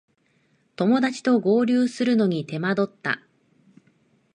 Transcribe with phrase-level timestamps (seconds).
[0.77, 3.21] 友だちと合流するのに手間取った